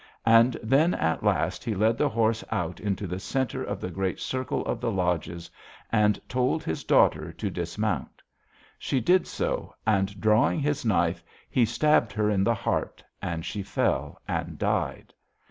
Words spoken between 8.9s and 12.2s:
did so, and, drawing his knife, he stabbed